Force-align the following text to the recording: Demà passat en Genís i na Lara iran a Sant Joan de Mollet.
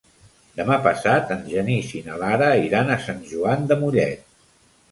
Demà 0.59 0.77
passat 0.87 1.33
en 1.35 1.43
Genís 1.51 1.93
i 2.01 2.01
na 2.07 2.17
Lara 2.23 2.49
iran 2.69 2.91
a 2.91 2.99
Sant 3.07 3.23
Joan 3.35 3.71
de 3.73 3.81
Mollet. 3.85 4.29